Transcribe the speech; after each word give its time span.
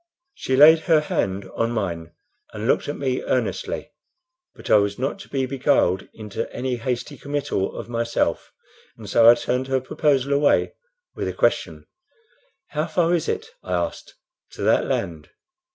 She 0.33 0.55
laid 0.55 0.79
her 0.79 0.99
hand 0.99 1.47
on 1.53 1.69
mine 1.73 2.13
and 2.53 2.65
looked 2.65 2.89
at 2.89 2.97
me 2.97 3.21
earnestly; 3.25 3.91
but 4.55 4.71
I 4.71 4.77
was 4.77 4.97
not 4.97 5.19
to 5.19 5.29
be 5.29 5.45
beguiled 5.45 6.07
into 6.11 6.51
any 6.51 6.77
hasty 6.77 7.19
committal 7.19 7.77
of 7.77 7.87
myself, 7.87 8.51
and 8.97 9.07
so 9.07 9.29
I 9.29 9.35
turned 9.35 9.67
her 9.67 9.79
proposal 9.79 10.33
away 10.33 10.73
with 11.13 11.27
a 11.27 11.33
question: 11.33 11.85
"How 12.69 12.87
far 12.87 13.13
is 13.13 13.29
it," 13.29 13.51
I 13.61 13.73
asked, 13.73 14.15
"to 14.53 14.63
that 14.63 14.87
land?" 14.87 15.29